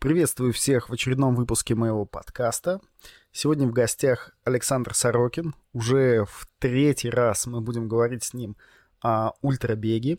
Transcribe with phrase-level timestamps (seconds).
[0.00, 2.80] Приветствую всех в очередном выпуске моего подкаста.
[3.32, 5.54] Сегодня в гостях Александр Сорокин.
[5.74, 8.56] Уже в третий раз мы будем говорить с ним
[9.02, 10.16] о ультрабеге.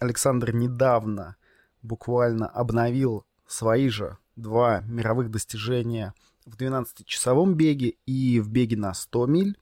[0.00, 1.36] Александр недавно
[1.82, 6.14] буквально обновил свои же два мировых достижения
[6.44, 9.56] в 12-часовом беге и в беге на 100 миль.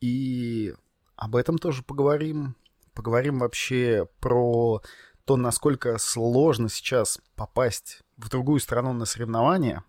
[0.00, 0.74] И
[1.16, 2.56] об этом тоже поговорим.
[2.94, 4.80] Поговорим вообще про
[5.24, 9.84] то, насколько сложно сейчас попасть в другую страну на соревнования,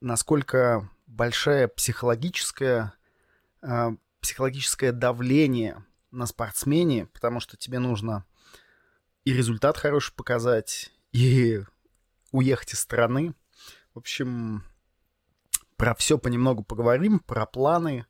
[0.00, 2.94] насколько большая психологическая,
[3.62, 8.24] э, психологическое давление на спортсмене, потому что тебе нужно
[9.24, 11.62] и результат хороший показать, и
[12.32, 13.34] уехать из страны.
[13.94, 14.64] В общем,
[15.76, 18.06] про все понемногу поговорим, про планы.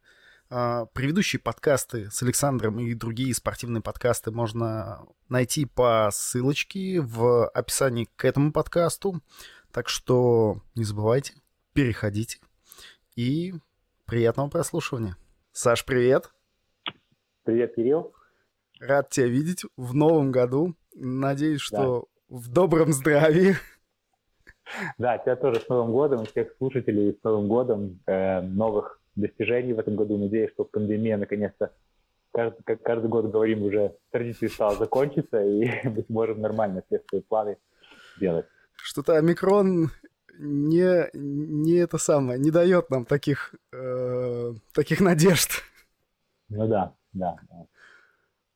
[0.56, 8.08] Э, предыдущие подкасты с Александром и другие спортивные подкасты можно найти по ссылочке в описании
[8.14, 9.20] к этому подкасту.
[9.72, 11.34] Так что не забывайте,
[11.72, 12.38] переходите.
[13.16, 13.54] И
[14.06, 15.16] приятного прослушивания.
[15.51, 16.30] Саш, привет.
[17.42, 18.14] Привет, Кирилл.
[18.79, 20.76] Рад тебя видеть в новом году.
[20.95, 22.36] Надеюсь, что да.
[22.36, 23.57] в добром здравии.
[24.98, 29.73] Да, тебя тоже с Новым годом, и всех слушателей с Новым годом, э, новых достижений
[29.73, 30.16] в этом году.
[30.16, 31.73] Надеюсь, что пандемия наконец-то
[32.32, 37.23] каждый, как каждый год говорим, уже традиции стала закончиться, и мы сможем нормально все свои
[37.23, 37.57] планы
[38.18, 38.46] делать.
[38.76, 39.90] Что-то омикрон
[40.38, 45.62] не, не это самое, не дает нам таких, э, таких надежд.
[46.48, 47.37] Ну да, да.
[47.48, 47.66] да.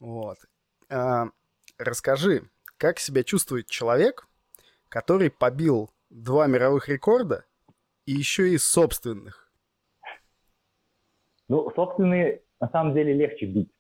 [0.01, 0.39] Вот.
[0.91, 1.29] А,
[1.79, 2.43] расскажи,
[2.77, 4.27] как себя чувствует человек,
[4.89, 7.45] который побил два мировых рекорда
[8.07, 9.48] и еще и собственных?
[11.49, 13.71] Ну, собственные на самом деле легче бить,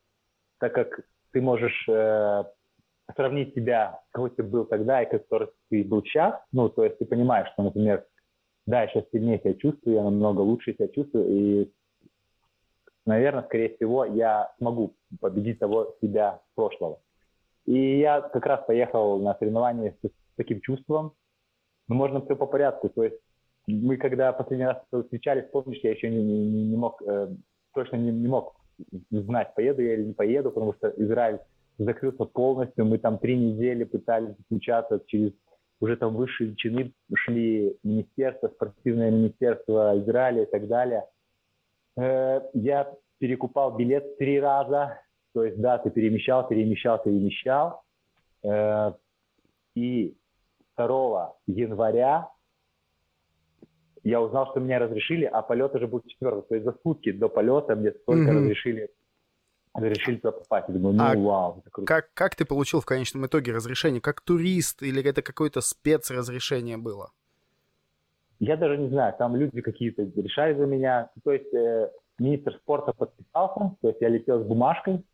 [0.58, 1.00] так как
[1.32, 2.44] ты можешь э,
[3.14, 6.40] сравнить себя, какой ты был тогда и какой ты был сейчас.
[6.52, 8.06] Ну, то есть ты понимаешь, что, например,
[8.66, 11.72] да, я сейчас сильнее себя чувствую, я намного лучше себя чувствую, и,
[13.06, 17.00] наверное, скорее всего, я смогу победить того себя прошлого.
[17.66, 21.12] И я как раз поехал на соревнования с, таким чувством.
[21.88, 22.88] Но можно все по порядку.
[22.88, 23.20] То есть
[23.66, 27.28] мы когда последний раз встречались, помнишь, я еще не, не, не мог, э,
[27.74, 28.54] точно не, не мог
[29.10, 31.40] знать, поеду я или не поеду, потому что Израиль
[31.78, 32.84] закрылся полностью.
[32.84, 35.32] Мы там три недели пытались включаться через
[35.80, 41.04] уже там высшие чины шли министерство, спортивное министерство Израиля и так далее.
[41.96, 45.00] Э, я перекупал билет три раза,
[45.34, 47.82] то есть, да, ты перемещал, перемещал, перемещал.
[48.42, 48.92] Э,
[49.76, 50.16] и
[50.76, 52.28] 2 января
[54.08, 56.42] я узнал, что меня разрешили, а полет уже будет 4.
[56.42, 58.34] То есть за сутки до полета мне столько mm-hmm.
[58.34, 58.90] разрешили
[59.74, 60.68] разрешили туда попасть.
[60.68, 61.86] Я думаю, ну а вау, это круто.
[61.86, 64.00] Как, как ты получил в конечном итоге разрешение?
[64.00, 67.12] Как турист или это какое-то спецразрешение было?
[68.40, 71.10] Я даже не знаю, там люди какие-то решали за меня.
[71.22, 75.04] То есть э, министр спорта подписался, то есть я летел с бумажкой,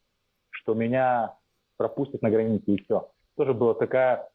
[0.50, 1.34] что меня
[1.76, 3.10] пропустят на границе и все.
[3.36, 4.28] Тоже была такая,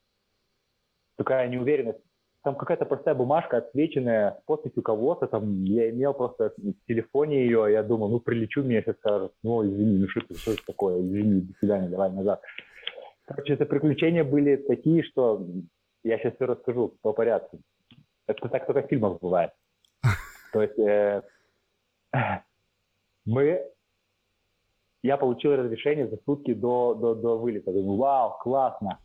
[1.18, 2.04] такая неуверенность
[2.44, 7.68] там какая-то простая бумажка, отвеченная с подписью кого-то, там, я имел просто в телефоне ее,
[7.72, 11.02] я думал, ну, прилечу, мне сейчас скажут, ну, извини, ну, что это, что это такое,
[11.02, 12.42] извини, до свидания, давай назад.
[13.26, 15.46] Короче, это приключения были такие, что
[16.04, 17.60] я сейчас все расскажу по порядку.
[18.26, 19.52] Это так только в фильмах бывает.
[20.54, 21.22] То есть э,
[23.26, 23.62] мы...
[25.02, 27.72] Я получил разрешение за сутки до, до, до вылета.
[27.72, 29.00] Думаю, вау, классно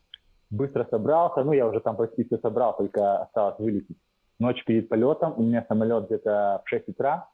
[0.55, 3.97] быстро собрался, ну, я уже там почти все собрал, только осталось вылететь.
[4.39, 7.29] Ночь перед полетом, у меня самолет где-то в 6 утра,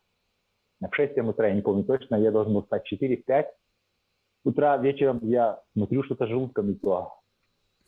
[0.80, 3.46] в 6 утра, я не помню точно, я должен был встать в 4-5
[4.44, 7.14] утра, вечером я смотрю, что-то желудком то.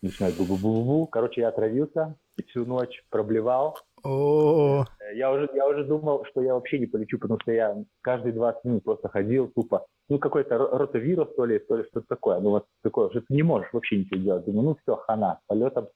[0.03, 1.07] Начинает бу-бу-бу-бу.
[1.07, 2.17] Короче, я отравился,
[2.49, 3.79] всю ночь проблевал.
[4.03, 8.33] О, я уже, я уже думал, что я вообще не полечу, потому что я каждые
[8.33, 9.87] 20 минут просто ходил тупо.
[10.13, 12.41] Ну, какой-то ротовирус, то ли, то ли что-то такое.
[12.41, 14.45] Ну, вот такое, что ты не можешь вообще ничего делать.
[14.45, 15.89] Думаю, ну, все, хана, полетом.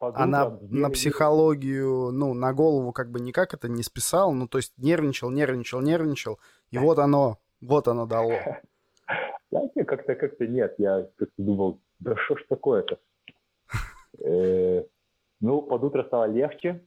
[0.00, 4.58] А на, на психологию, ну, на голову как бы никак это не списал, ну, то
[4.58, 6.38] есть нервничал, нервничал, нервничал,
[6.70, 8.32] и вот оно, вот оно дало.
[9.50, 12.98] Знаете, как-то, как-то нет, я как-то думал, да что ж такое-то?
[14.24, 14.84] Э,
[15.40, 16.82] ну, под утро стало легче,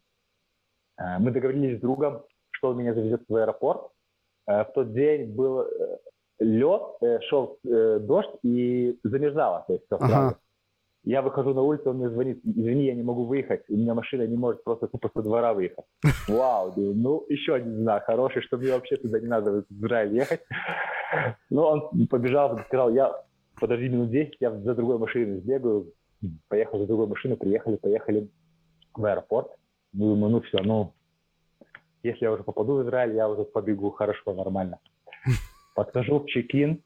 [1.01, 3.92] Э, мы договорились с другом, что он меня завезет в аэропорт.
[4.48, 5.68] Э, в тот день был
[6.42, 6.82] лед,
[7.30, 9.64] шел дождь и замерзало.
[9.68, 10.38] То есть все ага.
[11.04, 14.28] Я выхожу на улицу, он мне звонит, извини, я не могу выехать, у меня машина
[14.28, 15.86] не может просто тупо со двора выехать.
[16.28, 20.42] Вау, ну еще один знак хороший, что мне вообще туда не надо в Израиль ехать.
[21.50, 23.16] Ну, он побежал, сказал, я
[23.60, 25.92] подожди минут 10, я за другой машиной сбегаю,
[26.48, 28.30] поехал за другой машиной, приехали, поехали
[28.94, 29.50] в аэропорт.
[29.94, 30.94] Ну, думаю, ну все, ну,
[32.04, 34.80] если я уже попаду в Израиль, я уже побегу хорошо, нормально.
[35.75, 36.81] Подхожу в чекин,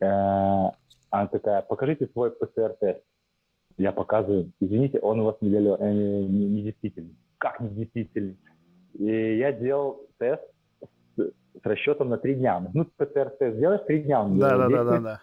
[0.00, 3.00] э, она такая, покажите свой ПЦР-тест.
[3.76, 7.16] Я показываю, извините, он у вас не, э, не, не действительный.
[7.38, 8.36] Как не действительный?
[8.94, 10.42] И я делал тест
[11.16, 12.64] с, с расчетом на три дня.
[12.72, 14.22] Ну, ПЦР-тест делаешь три дня.
[14.22, 15.20] Он да, да, да, да, да.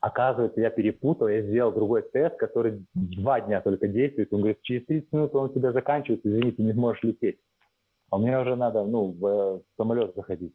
[0.00, 4.32] Оказывается, я перепутал, я сделал другой тест, который два дня только действует.
[4.32, 7.40] Он говорит, через 30 минут он у тебя заканчивается, извини, ты не сможешь лететь.
[8.10, 10.54] А мне уже надо, ну, в, в самолет заходить.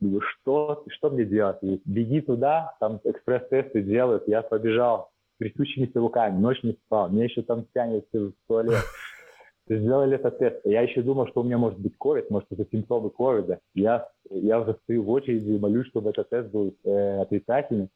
[0.00, 1.58] Думаю, что, что мне делать?
[1.84, 4.26] Беги туда, там экспресс-тесты делают.
[4.26, 7.10] Я побежал с трясущимися руками, ночь не спал.
[7.10, 8.82] Мне еще там тянет в туалет.
[9.68, 10.60] Сделали этот тест.
[10.64, 13.60] Я еще думал, что у меня может быть COVID, может, это симптомы ковида.
[13.74, 17.88] Я, я уже стою в очереди и молюсь, чтобы этот тест был э, отрицательный.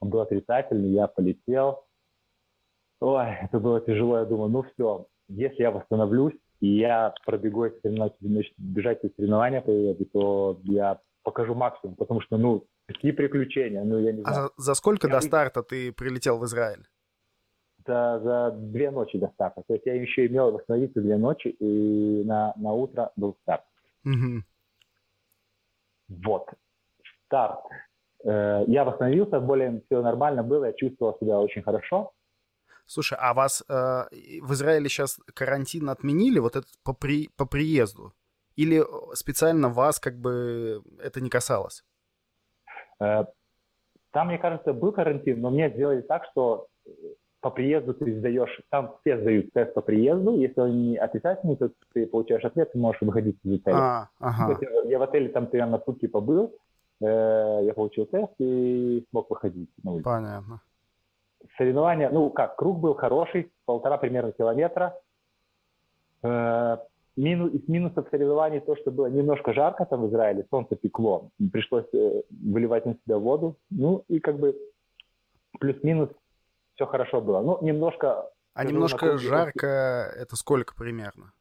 [0.00, 1.84] Он был отрицательный, я полетел.
[3.00, 4.18] Ой, это было тяжело.
[4.18, 9.62] Я думаю, ну все, если я восстановлюсь, и я пробегу эти соревнования, бежать эти соревнования
[9.62, 14.46] то я покажу максимум, потому что, ну, такие приключения, ну, я не а знаю.
[14.46, 16.86] А за сколько я до старта ты прилетел в Израиль?
[17.86, 19.62] За, за две ночи до старта.
[19.66, 23.64] То есть я еще имел восстановиться две ночи, и на, на утро был старт.
[24.04, 24.42] Угу.
[26.08, 26.48] Вот.
[27.26, 27.58] Старт.
[28.24, 32.12] Э, я восстановился, более все нормально было, я чувствовал себя очень хорошо.
[32.86, 33.72] Слушай, а вас э,
[34.42, 38.12] в Израиле сейчас карантин отменили, вот этот по, при, по приезду?
[38.56, 38.82] Или
[39.14, 41.84] специально вас как бы это не касалось?
[43.00, 43.24] Э,
[44.12, 46.68] там, мне кажется, был карантин, но мне сделали так, что
[47.40, 51.70] по приезду ты сдаешь, там все сдают тест по приезду, если он не отрицательный, то
[51.92, 53.76] ты получаешь ответ, ты можешь выходить из отеля.
[53.76, 54.58] А, ага.
[54.84, 56.54] Я в отеле там примерно сутки побыл,
[57.00, 60.04] э, я получил тест и смог выходить на улицу.
[60.04, 60.60] Понятно.
[61.58, 64.98] Соревнования, ну как, круг был хороший, полтора примерно километра.
[67.16, 71.86] Минус, из минусов соревнований то, что было немножко жарко там в Израиле, солнце пекло, пришлось
[71.94, 73.56] э, выливать на себя воду.
[73.70, 74.54] Ну и как бы
[75.58, 76.10] плюс-минус
[76.74, 77.40] все хорошо было.
[77.40, 78.30] Ну, немножко...
[78.54, 79.66] А немножко жарко,
[80.16, 81.32] это сколько примерно?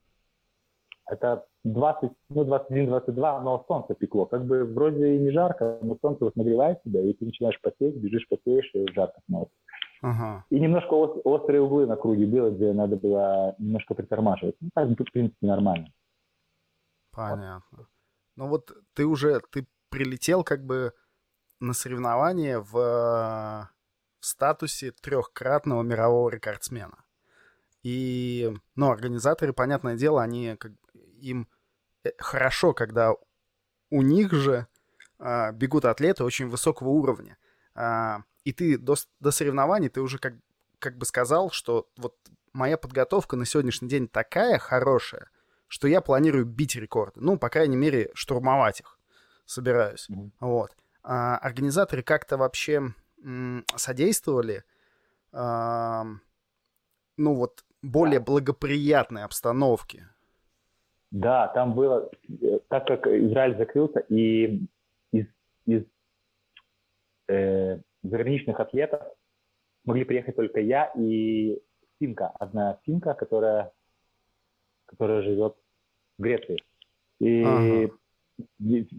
[1.08, 4.26] Это 20, ну, 21-22, но солнце пекло.
[4.26, 7.96] Как бы вроде и не жарко, но солнце вот нагревает тебя, и ты начинаешь потеть,
[7.96, 9.56] бежишь, потеешь, и жарко становится.
[10.06, 10.46] Ага.
[10.52, 14.56] И немножко острые углы на круге было, где надо было немножко притормаживать.
[14.62, 15.92] Ну, так, в принципе, нормально.
[17.12, 17.88] Понятно.
[18.36, 20.94] Ну вот ты уже, ты прилетел как бы
[21.60, 27.04] на соревнования в, в статусе трехкратного мирового рекордсмена.
[27.82, 30.74] И, ну, организаторы, понятное дело, они как
[31.20, 31.48] им
[32.04, 33.16] э, хорошо, когда
[33.90, 34.68] у них же
[35.18, 37.40] э, бегут атлеты очень высокого уровня.
[37.74, 40.36] Э, и ты до, до соревнований, ты уже как,
[40.80, 42.16] как бы сказал, что вот
[42.54, 45.30] моя подготовка на сегодняшний день такая хорошая,
[45.68, 47.20] что я планирую бить рекорды.
[47.20, 49.00] Ну, по крайней мере, штурмовать их
[49.46, 50.08] собираюсь.
[50.10, 50.30] Mm-hmm.
[50.40, 50.76] Вот.
[51.04, 52.94] А, организаторы как-то вообще
[53.24, 54.64] м, содействовали,
[55.32, 56.06] а,
[57.18, 60.10] ну вот, более благоприятной обстановке.
[61.12, 62.10] Да, там было,
[62.42, 64.68] э, так как Израиль закрылся, и
[65.12, 65.28] из,
[65.66, 65.84] из
[67.28, 69.02] э, заграничных атлетов
[69.86, 71.60] могли приехать только я и
[72.00, 73.72] финка, одна финка, которая,
[74.86, 75.56] которая живет
[76.18, 76.58] в Греции.
[77.20, 77.92] И ага.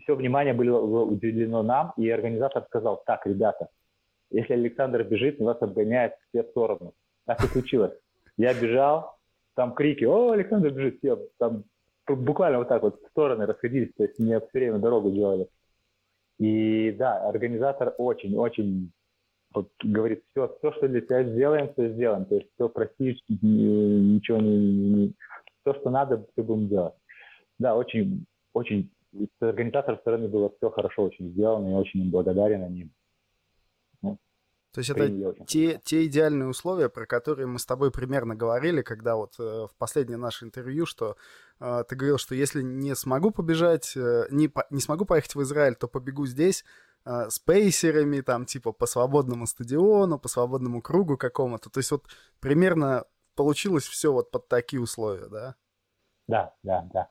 [0.02, 3.68] все внимание было уделено нам, и организатор сказал, так, ребята,
[4.30, 6.92] если Александр бежит, нас обгоняет все стороны.
[7.26, 7.92] Так и случилось.
[8.36, 9.16] Я бежал,
[9.54, 11.64] там крики, о, Александр бежит, все, там
[12.06, 15.48] буквально вот так вот в стороны расходились, то есть мне все время дорогу делали.
[16.38, 18.92] И да, организатор очень-очень
[19.54, 22.26] вот говорит, все, все, что для тебя сделаем, все сделаем.
[22.26, 25.14] То есть все простишь, ничего не, не...
[25.62, 26.94] Все, что надо, все будем делать.
[27.58, 32.62] Да, очень, очень с организаторов стороны было все хорошо очень сделано, я очень им благодарен
[32.64, 32.90] они.
[34.76, 39.16] То есть это те, те идеальные условия, про которые мы с тобой примерно говорили, когда
[39.16, 41.16] вот э, в последнее наше интервью, что
[41.60, 45.40] э, ты говорил, что если не смогу побежать, э, не, по, не смогу поехать в
[45.40, 46.62] Израиль, то побегу здесь,
[47.06, 51.70] э, с пейсерами, там, типа, по свободному стадиону, по свободному кругу какому-то.
[51.70, 52.04] То есть вот
[52.38, 55.54] примерно получилось все вот под такие условия, да?
[56.28, 57.08] Да, да, да.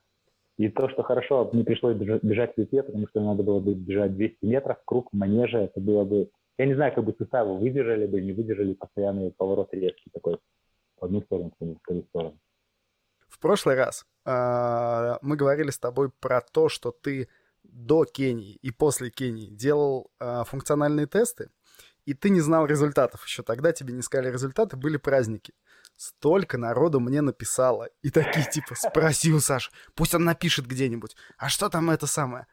[0.56, 4.14] И то, что хорошо, не пришлось бежать в лете, потому что надо было бы бежать
[4.14, 6.30] 200 метров, круг манежа, это было бы...
[6.58, 10.38] Я не знаю, как бы суставы выдержали бы, не выдержали постоянный поворот резкий такой
[10.98, 12.38] в одну сторону, в другую сторону.
[13.28, 17.28] В прошлый раз э, мы говорили с тобой про то, что ты
[17.62, 21.50] до Кении и после Кении делал э, функциональные тесты,
[22.06, 25.52] и ты не знал результатов еще тогда, тебе не сказали результаты, были праздники.
[25.96, 27.88] столько народу мне написало.
[28.02, 31.16] И такие, типа, спроси у Саши, пусть он напишет где-нибудь.
[31.36, 32.46] А что там это самое?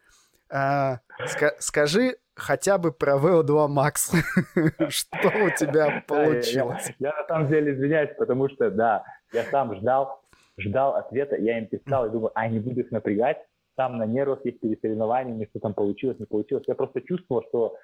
[0.53, 4.13] А, ска- скажи хотя бы про VO2 Max.
[4.89, 6.91] что у тебя получилось?
[6.99, 10.21] Я, на самом деле извиняюсь, потому что, да, я сам ждал,
[10.57, 13.37] ждал ответа, я им писал и думаю, а не буду их напрягать,
[13.75, 16.65] там на нервах есть перед соревнованиями, что там получилось, не получилось.
[16.67, 17.75] Я просто чувствовал, что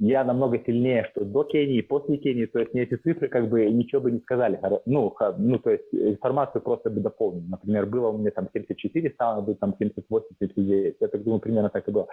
[0.00, 3.50] я намного сильнее, что до Кении и после Кении, то есть мне эти цифры как
[3.50, 4.58] бы ничего бы не сказали.
[4.86, 7.42] Ну, ну то есть информацию просто бы дополнил.
[7.46, 10.96] Например, было у меня там 74, стало бы там 78, 79.
[11.00, 12.08] Я так думаю, примерно так и было.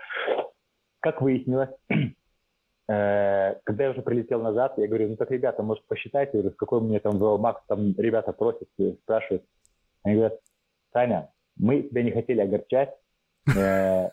[1.00, 6.34] Как выяснилось, э, когда я уже прилетел назад, я говорю, ну так, ребята, может, посчитайте,
[6.34, 8.68] говорю, какой мне там VL Max, там ребята просят,
[9.04, 9.46] спрашивают.
[10.04, 10.38] Они говорят,
[10.92, 12.94] Таня, мы тебя не хотели огорчать,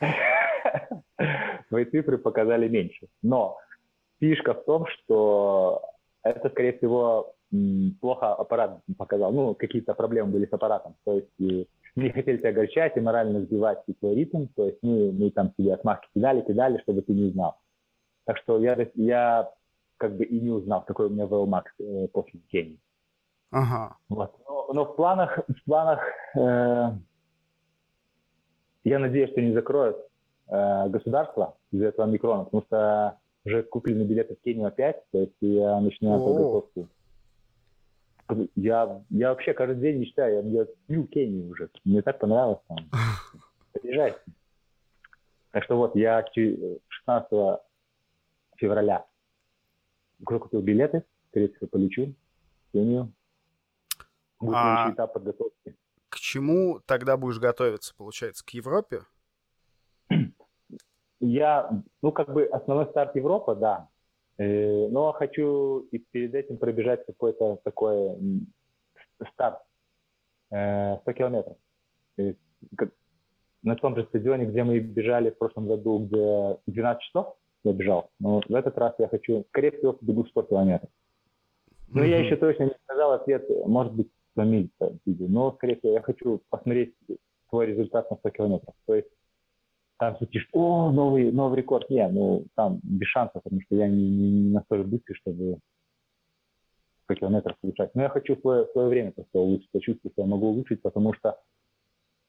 [1.68, 3.06] твои цифры показали меньше.
[3.22, 3.58] Но
[4.20, 5.82] фишка в том, что
[6.22, 7.34] это, скорее всего,
[8.00, 9.32] плохо аппарат показал.
[9.32, 10.94] Ну, какие-то проблемы были с аппаратом.
[11.04, 14.46] То есть и не хотели тебя огорчать и морально сбивать твой ритм.
[14.54, 17.56] То есть мы, мы там тебе отмашки кидали, кидали, чтобы ты не узнал.
[18.24, 19.50] Так что я, я
[19.96, 22.78] как бы и не узнал, какой у меня VLMAX э, после Кении.
[23.50, 23.96] Ага.
[24.08, 24.32] Вот.
[24.48, 26.00] Но, но в планах, в планах
[26.36, 26.90] э,
[28.84, 29.96] я надеюсь, что не закроют
[30.50, 35.36] э, государство из-за этого микрона, потому что уже купили билеты в Кению опять, то есть
[35.40, 36.88] я начинаю подготовку.
[38.54, 41.68] Я, я вообще каждый день мечтаю, я, я пью Кению уже.
[41.84, 42.78] Мне так понравилось там.
[43.72, 44.20] Приезжайте.
[45.50, 47.60] Так что вот, я 16
[48.56, 49.04] февраля
[50.26, 52.14] уже купил билеты, скорее всего, полечу
[52.68, 53.12] в Кению.
[54.38, 54.90] Будет а...
[54.92, 55.76] этап подготовки.
[56.08, 59.02] К чему тогда будешь готовиться, получается, к Европе?
[61.20, 61.70] Я,
[62.02, 63.88] ну, как бы основной старт Европа, да.
[64.38, 68.16] Э, но хочу и перед этим пробежать какой-то такой
[69.34, 69.60] старт
[70.46, 71.56] 100 э, километров.
[73.62, 78.10] На том же стадионе, где мы бежали в прошлом году, где 12 часов я бежал.
[78.18, 80.90] Но в этот раз я хочу, скорее всего, бегу 100 километров.
[81.88, 82.08] Но mm-hmm.
[82.08, 84.70] я еще точно не сказал ответ, может быть, 100 миль
[85.04, 85.26] видео.
[85.28, 86.94] Но, скорее всего, я хочу посмотреть
[87.50, 88.74] свой результат на 100 километров.
[88.86, 89.08] То есть
[90.00, 91.90] там сидишь, о, новый, новый рекорд.
[91.90, 95.58] Не, ну там без шансов, потому что я не, не, настолько быстрый, чтобы
[97.04, 97.94] 100 километров улучшать.
[97.94, 99.68] Но я хочу свое, свое время просто улучшить.
[99.74, 101.38] Я чувствую, что я могу улучшить, потому что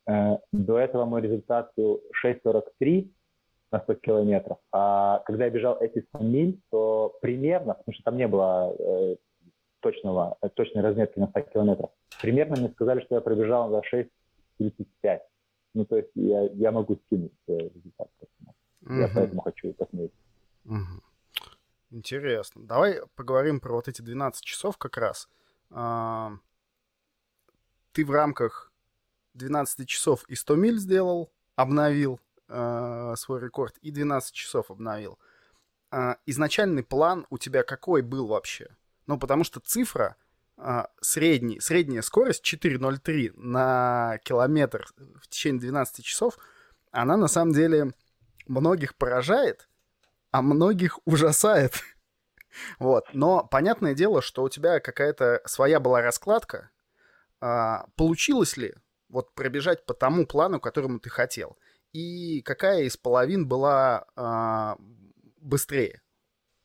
[0.06, 3.10] э, до этого мой результат был 6.43
[3.72, 4.58] на 100 километров.
[4.74, 9.16] А когда я бежал эти 100 миль, то примерно, потому что там не было э,
[9.80, 11.92] точного, точной разметки на 100 километров.
[12.22, 13.82] Примерно мне сказали, что я пробежал за
[14.60, 15.20] 6.35.
[15.74, 18.10] Ну, то есть я, я могу скинуть результат.
[18.82, 18.94] Угу.
[18.94, 20.12] Я поэтому хочу посмотреть.
[20.66, 21.02] Угу.
[21.92, 22.66] Интересно.
[22.66, 25.28] Давай поговорим про вот эти 12 часов как раз.
[25.70, 26.32] А,
[27.92, 28.72] ты в рамках
[29.34, 35.20] 12 часов и 100 миль сделал, обновил а, свой рекорд, и 12 часов обновил.
[35.92, 38.68] А, изначальный план у тебя какой был вообще?
[39.06, 40.16] Ну, потому что цифра
[41.02, 44.88] средний, средняя скорость 4.03 на километр
[45.22, 46.38] в течение 12 часов,
[46.92, 47.94] она на самом деле
[48.48, 49.70] многих поражает,
[50.32, 51.74] а многих ужасает.
[52.80, 53.06] Вот.
[53.14, 56.70] Но понятное дело, что у тебя какая-то своя была раскладка.
[57.40, 58.76] А, получилось ли
[59.08, 61.58] вот пробежать по тому плану, которому ты хотел?
[61.94, 64.76] И какая из половин была а,
[65.40, 66.01] быстрее?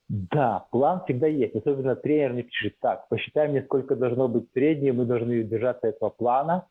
[0.09, 1.55] Да, план всегда есть.
[1.57, 6.11] Особенно тренер мне пишет так, посчитай мне, сколько должно быть среднее, мы должны держаться этого
[6.11, 6.69] плана.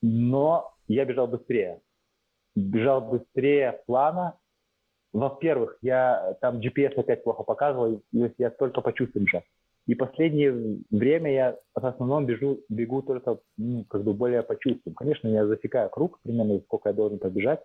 [0.00, 1.80] Но я бежал быстрее.
[2.54, 4.38] Бежал быстрее плана.
[5.12, 9.44] Во-первых, я там GPS опять плохо показывал, если я только почувствовал бежать.
[9.86, 14.94] И последнее время я в основном бежу, бегу только ну, как бы более по чувствам.
[14.94, 17.62] Конечно, я засекаю круг, примерно сколько я должен побежать.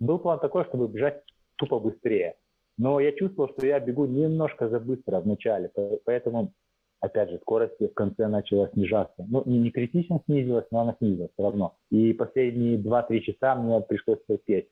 [0.00, 1.22] Был план такой, чтобы бежать
[1.56, 2.36] тупо быстрее.
[2.76, 5.70] Но я чувствовал, что я бегу немножко за быстро в начале,
[6.04, 6.52] поэтому,
[7.00, 9.24] опять же, скорость в конце начала снижаться.
[9.28, 11.76] Ну, не, не критично снизилась, но она снизилась все равно.
[11.90, 14.68] И последние 2-3 часа мне пришлось терпеть.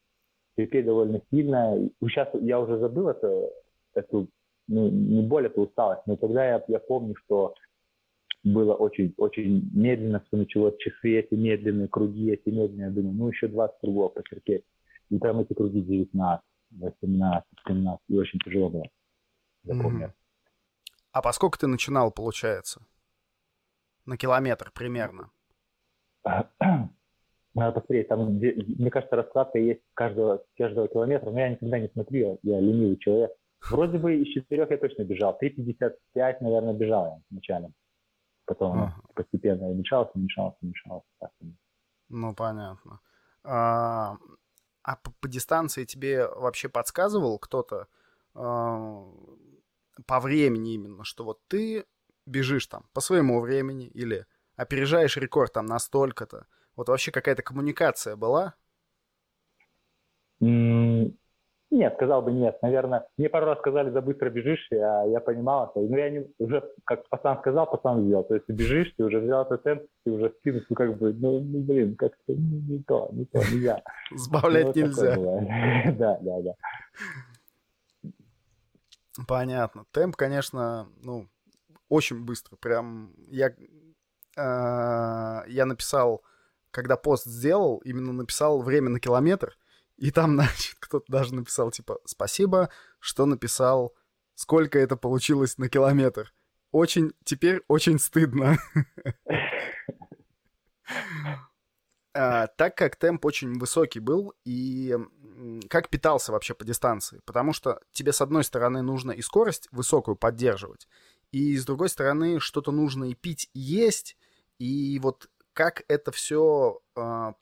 [0.56, 1.78] Терпеть довольно сильно.
[2.00, 3.50] Сейчас я уже забыл это,
[3.94, 4.28] эту,
[4.66, 7.54] ну, не боль, эту усталость, но тогда я, я помню, что
[8.44, 12.88] было очень, очень медленно все началось, часы эти медленные, круги эти медленные.
[12.88, 14.64] Я думаю, ну еще 20 кругов потерпеть.
[15.10, 16.44] И там эти круги 19.
[16.78, 18.84] 18, 17, и очень тяжело было.
[19.62, 20.08] Запомнил.
[20.08, 20.12] Mm-hmm.
[21.12, 22.86] А поскольку ты начинал, получается?
[24.06, 25.30] На километр примерно?
[27.54, 32.38] Надо посмотреть, там, мне кажется, раскладка есть каждого, каждого километра, но я никогда не смотрю,
[32.42, 33.32] я ленивый человек.
[33.70, 35.92] Вроде бы из четырех я точно бежал, 3.55,
[36.40, 37.70] наверное, бежал я вначале.
[38.46, 38.94] Потом ага.
[39.14, 41.06] постепенно уменьшался, уменьшался, уменьшался.
[42.08, 43.00] Ну, понятно.
[43.44, 44.16] А,
[44.82, 47.88] а по, по дистанции тебе вообще подсказывал кто-то
[48.34, 49.06] а,
[50.06, 51.86] по времени именно, что вот ты
[52.26, 56.46] бежишь там по своему времени или опережаешь рекорд там настолько-то?
[56.76, 58.54] Вот вообще какая-то коммуникация была?
[61.72, 62.58] Нет, сказал бы нет.
[62.60, 65.80] Наверное, мне пару раз сказали, за быстро бежишь, я, я понимал это.
[65.80, 68.24] Ну, я не, уже, как пацан сказал, пацан сделал.
[68.24, 71.14] То есть ты бежишь, ты уже взял этот темп, ты уже спину, ну, как бы,
[71.14, 73.82] ну, ну блин, как-то не, не то, не то, не я.
[74.14, 75.16] Сбавлять ну, нельзя.
[75.96, 76.52] Да, да, да.
[79.26, 79.86] Понятно.
[79.92, 81.26] Темп, конечно, ну,
[81.88, 82.56] очень быстро.
[82.56, 86.22] Прям я, э, я написал,
[86.70, 89.56] когда пост сделал, именно написал время на километр,
[90.02, 93.94] и там, значит, кто-то даже написал, типа, спасибо, что написал,
[94.34, 96.34] сколько это получилось на километр.
[96.72, 98.58] Очень, теперь очень стыдно.
[102.14, 104.94] А, так как темп очень высокий был, и
[105.70, 107.22] как питался вообще по дистанции?
[107.24, 110.88] Потому что тебе, с одной стороны, нужно и скорость высокую поддерживать,
[111.30, 114.18] и с другой стороны, что-то нужно и пить, и есть,
[114.58, 117.32] и вот как это все а,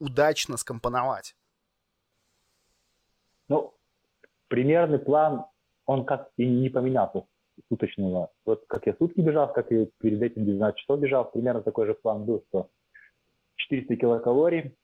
[0.00, 1.36] удачно скомпоновать?
[3.48, 3.74] Ну,
[4.48, 5.44] примерный план,
[5.86, 7.24] он как и не поменялся
[7.68, 8.30] суточного.
[8.44, 11.94] Вот как я сутки бежал, как и перед этим 12 часов бежал, примерно такой же
[11.94, 12.68] план был, что
[13.56, 14.74] 400 килокалорий,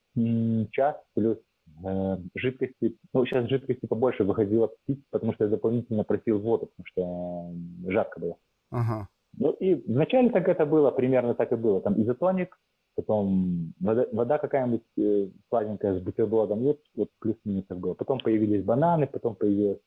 [0.71, 1.37] час плюс
[1.85, 2.97] э, жидкости.
[3.13, 8.19] Ну, сейчас жидкости побольше выходило пить, потому что я дополнительно просил воду, потому что жарко
[8.19, 8.37] было.
[8.71, 9.07] Ага.
[9.37, 11.81] Ну и вначале так это было, примерно так и было.
[11.81, 12.57] Там изотоник,
[13.01, 17.93] потом вода, вода какая-нибудь э, сладенькая с бутербродом, вот, вот плюс-минус было.
[17.93, 19.79] Потом появились бананы, потом появились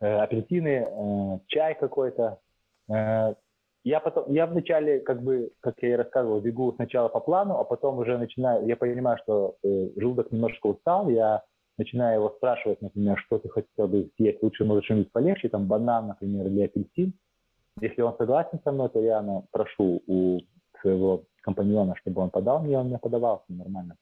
[0.00, 2.40] э, апельсины, э, чай какой-то.
[2.88, 3.34] Э,
[3.84, 7.64] я потом, я вначале, как бы, как я и рассказывал, бегу сначала по плану, а
[7.64, 11.42] потом уже начинаю, я понимаю, что э, желудок немножко устал, я
[11.78, 16.08] начинаю его спрашивать, например, что ты хотел бы съесть, лучше может что-нибудь полегче, там банан,
[16.08, 17.14] например, или апельсин.
[17.80, 20.40] Если он согласен со мной, то я ну, прошу у
[20.80, 23.96] своего компаньона, чтобы он подал мне, он мне подавал, нормально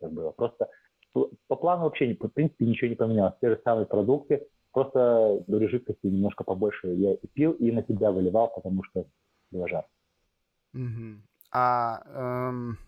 [0.00, 0.30] как было.
[0.32, 0.68] Просто
[1.12, 3.34] по плану вообще, в принципе, ничего не поменялось.
[3.40, 8.10] Те же самые продукты, просто говорю, жидкости немножко побольше я и пил, и на себя
[8.10, 9.06] выливал, потому что
[9.50, 9.88] было жарко.
[10.74, 11.20] Угу.
[11.52, 12.78] А эм,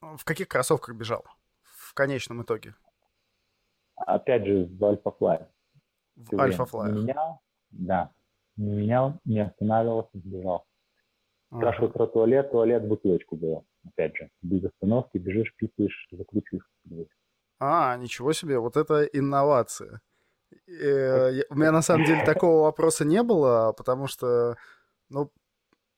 [0.00, 1.24] в каких кроссовках бежал
[1.62, 2.74] в конечном итоге?
[3.94, 5.46] Опять же, в Альфа-Флай.
[6.16, 6.92] В Альфа-Флай.
[6.92, 8.10] Не менял, да.
[8.56, 10.66] Не менял, не останавливался, бежал.
[11.52, 13.64] Спрашивают про туалет, туалет бутылочку было.
[13.84, 16.64] Опять же, без остановки бежишь, писаешь, закручиваешь.
[17.58, 20.00] А, ничего себе, вот это инновация.
[20.68, 24.56] Э, у меня на самом деле такого вопроса не было, потому что,
[25.08, 25.32] ну,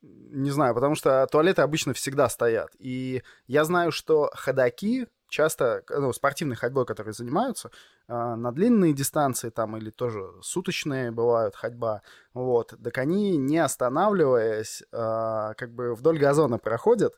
[0.00, 2.70] не знаю, потому что туалеты обычно всегда стоят.
[2.78, 7.70] И я знаю, что ходаки часто, ну, спортивной ходьбой, которые занимаются,
[8.06, 12.02] э, на длинные дистанции там или тоже суточные бывают ходьба,
[12.34, 17.14] вот, так они, не останавливаясь, э, как бы вдоль газона проходят,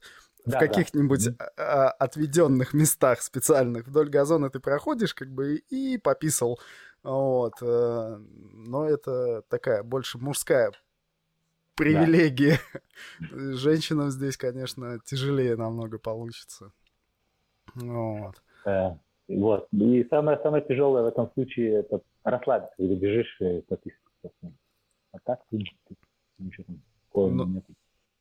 [0.46, 1.90] да, в каких-нибудь да.
[1.90, 6.60] отведенных местах специальных вдоль газона ты проходишь, как бы и пописал.
[7.02, 7.54] Вот.
[7.62, 10.72] Э, но это такая больше мужская
[11.74, 12.60] привилегия.
[13.18, 13.52] Да.
[13.54, 16.72] Женщинам здесь, конечно, тяжелее намного получится.
[17.74, 18.34] Вот.
[18.66, 18.90] Э,
[19.28, 19.68] вот.
[19.72, 24.54] И самое, самое тяжелое в этом случае это расслабиться, или бежишь и пописываешь.
[25.12, 25.94] А так, в принципе,
[26.38, 26.64] ничего
[27.06, 27.64] такого ну, нет.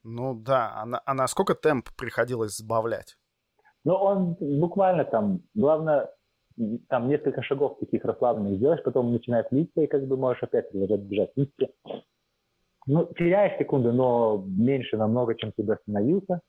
[0.03, 3.17] Ну да, а, на, а насколько темп приходилось сбавлять?
[3.85, 6.09] Ну, он буквально там, главное,
[6.87, 11.01] там несколько шагов таких расслабленных сделаешь, потом начинает литься, и как бы можешь опять продолжать
[11.01, 11.31] бежать.
[12.85, 16.41] Ну, теряешь секунды, но меньше намного, чем ты остановился,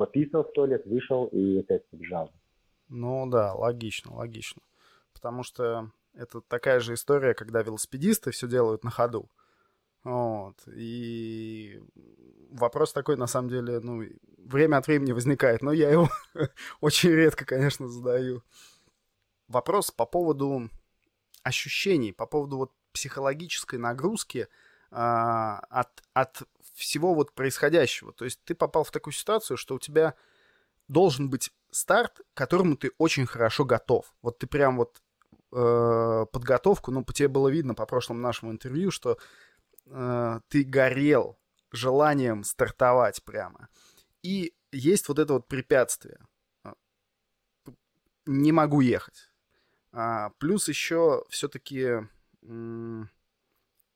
[0.00, 2.32] пописал в туалет, вышел и опять побежал.
[2.88, 4.62] Ну да, логично, логично.
[5.12, 9.28] Потому что это такая же история, когда велосипедисты все делают на ходу.
[10.02, 10.56] Вот.
[10.74, 11.82] И
[12.50, 14.02] вопрос такой, на самом деле, ну,
[14.38, 16.08] время от времени возникает, но я его
[16.80, 18.42] очень редко, конечно, задаю.
[19.48, 20.70] Вопрос по поводу
[21.42, 24.48] ощущений, по поводу вот психологической нагрузки
[24.90, 26.42] а, от, от
[26.80, 28.12] всего вот происходящего.
[28.12, 30.14] То есть ты попал в такую ситуацию, что у тебя
[30.88, 34.12] должен быть старт, к которому ты очень хорошо готов.
[34.22, 35.02] Вот ты прям вот
[35.52, 39.18] э, подготовку, ну, по тебе было видно по прошлому нашему интервью, что
[39.86, 41.38] э, ты горел
[41.70, 43.68] желанием стартовать прямо.
[44.22, 46.18] И есть вот это вот препятствие.
[48.26, 49.30] Не могу ехать.
[49.92, 52.06] А, плюс еще все-таки
[52.42, 53.10] м-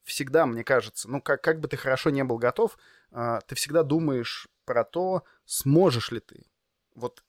[0.04, 2.78] всегда, мне кажется, ну, как, как бы ты хорошо не был готов,
[3.10, 6.46] э, ты всегда думаешь про то, сможешь ли ты.
[6.94, 7.24] Вот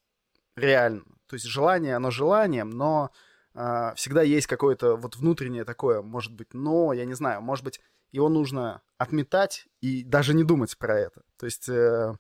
[0.55, 1.05] реально.
[1.27, 3.11] То есть желание, оно желанием, но
[3.53, 7.79] э, всегда есть какое-то вот внутреннее такое, может быть, но, я не знаю, может быть,
[8.11, 11.23] его нужно отметать и даже не думать про это.
[11.37, 12.15] То есть э,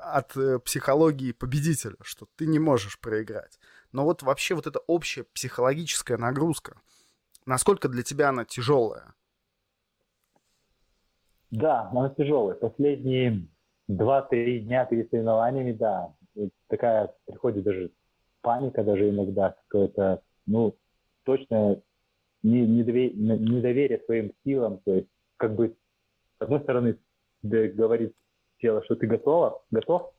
[0.00, 3.58] от э, психологии победителя, что ты не можешь проиграть.
[3.92, 6.80] Но вот вообще вот эта общая психологическая нагрузка,
[7.46, 9.14] насколько для тебя она тяжелая?
[11.50, 12.54] Да, она тяжелая.
[12.56, 13.46] Последние
[13.88, 16.14] два-три дня перед соревнованиями, да,
[16.68, 17.90] такая приходит даже
[18.40, 20.76] паника даже иногда, какое-то, ну,
[21.24, 21.82] точно
[22.42, 25.76] недоверие своим силам, то есть как бы
[26.38, 26.98] с одной стороны
[27.42, 28.14] говорит
[28.60, 30.12] тело, что ты готова, готов,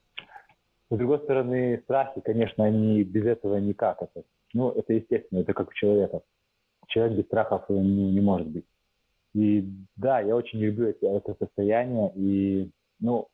[0.90, 4.02] с другой стороны страхи, конечно, они без этого никак.
[4.02, 6.22] Это, ну, это естественно, это как у человека.
[6.94, 8.66] Человек без страхов не, не может быть.
[9.34, 13.28] И да, я очень люблю это, это состояние, и, ну,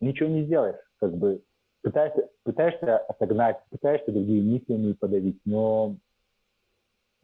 [0.00, 1.42] ничего не сделаешь, как бы
[1.82, 5.96] пытаешься, пытаешься отогнать, пытаешься другие мыслями подавить, но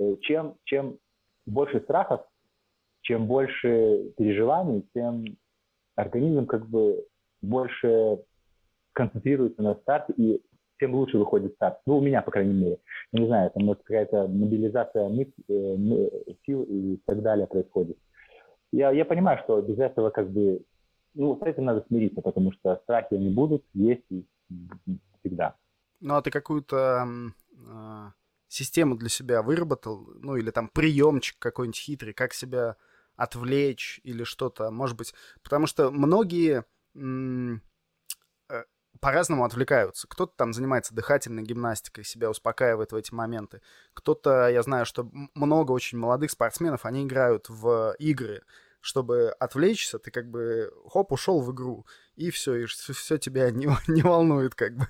[0.01, 0.99] Э, чем, чем
[1.47, 2.23] больше страхов,
[3.03, 5.25] чем больше переживаний, тем
[5.95, 7.05] организм как бы
[7.43, 8.19] больше
[8.95, 10.43] концентрируется на старте и
[10.81, 11.79] тем лучше выходит старт.
[11.87, 12.79] Ну, у меня, по крайней мере.
[13.13, 17.99] Я не знаю, там какая-то мобилизация мыс, э, сил и так далее происходит.
[18.73, 20.63] Я, я понимаю, что без этого как бы,
[21.15, 24.25] ну, с этим надо смириться, потому что страхи они будут, есть и
[25.21, 25.57] всегда.
[26.01, 27.07] Ну, а ты какую-то
[27.53, 28.11] э,
[28.49, 32.77] систему для себя выработал, ну или там приемчик какой-нибудь хитрый, как себя
[33.17, 35.13] отвлечь или что-то, может быть,
[35.43, 36.65] потому что многие
[36.95, 37.61] м- э,
[39.01, 40.07] по-разному отвлекаются.
[40.09, 43.61] Кто-то там занимается дыхательной гимнастикой, себя успокаивает в эти моменты.
[43.95, 48.43] Кто-то, я знаю, что много очень молодых спортсменов, они играют в игры,
[48.81, 51.87] чтобы отвлечься, ты как бы, хоп, ушел в игру,
[52.17, 54.85] и все, и все тебя не, не волнует как бы.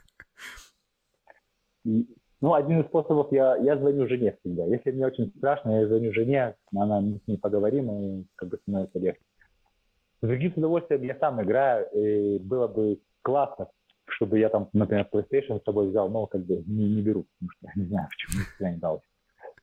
[2.42, 4.64] Ну, один из способов, я, я звоню жене всегда.
[4.64, 8.58] Если мне очень страшно, я звоню жене, она, мы с ней поговорим, и как бы
[8.62, 9.20] становится легче.
[10.22, 13.68] С другим удовольствием я сам играю, и было бы классно,
[14.12, 17.50] чтобы я там, например, PlayStation с собой взял, но как бы не, не беру, потому
[17.52, 19.02] что я не знаю, почему я не дал.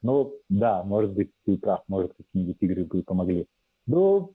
[0.02, 3.48] Ну, да, может быть, ты прав, может, какие-нибудь игры бы помогли.
[3.88, 4.32] Но,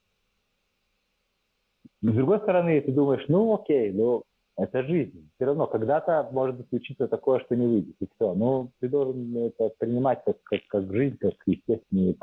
[2.03, 4.25] с другой стороны, ты думаешь, ну, окей, ну,
[4.57, 5.31] это жизнь.
[5.37, 8.35] Все равно когда-то может случиться такое, что не выйдет, и все.
[8.35, 12.19] Но ты должен это принимать как, как, как жизнь, как естественный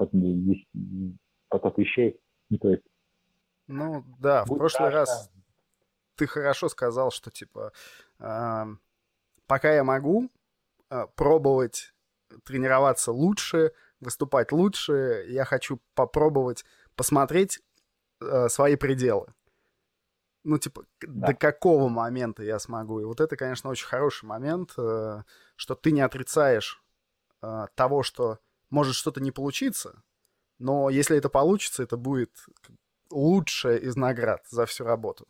[1.50, 2.20] поток вещей.
[2.50, 2.84] Ну, то есть,
[3.68, 5.32] ну да, в прошлый раз
[6.20, 7.72] ты хорошо сказал, что типа
[8.20, 8.66] э,
[9.48, 10.30] пока я могу
[10.90, 11.94] э, пробовать
[12.44, 17.62] тренироваться лучше, выступать лучше, я хочу попробовать посмотреть
[18.22, 19.34] э, свои пределы
[20.44, 21.28] ну, типа, да.
[21.28, 23.00] до какого момента я смогу.
[23.00, 25.24] И вот это, конечно, очень хороший момент, э,
[25.56, 26.84] что ты не отрицаешь
[27.42, 30.02] э, того, что может что-то не получиться,
[30.58, 32.32] но если это получится, это будет
[33.12, 35.28] лучшая из наград за всю работу.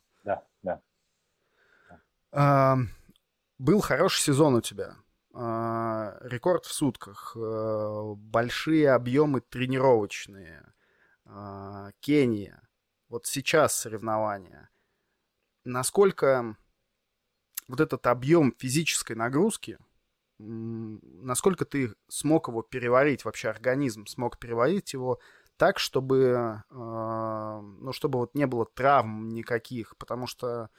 [2.31, 4.95] Был хороший сезон у тебя.
[5.33, 7.35] А, рекорд в сутках.
[7.35, 10.73] Э, большие объемы тренировочные.
[12.01, 12.67] Кения.
[13.07, 14.69] Вот сейчас соревнования
[15.63, 16.55] насколько
[17.67, 19.77] вот этот объем физической нагрузки,
[20.39, 25.19] насколько ты смог его переварить, вообще организм смог переварить его
[25.57, 30.69] так, чтобы, ну, чтобы вот не было травм никаких, потому что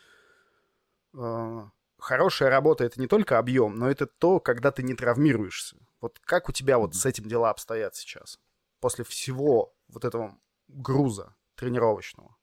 [1.99, 5.77] хорошая работа это не только объем, но это то, когда ты не травмируешься.
[6.01, 8.39] Вот как у тебя вот с этим дела обстоят сейчас
[8.81, 12.37] после всего вот этого груза тренировочного?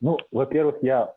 [0.00, 1.14] Ну, во-первых, я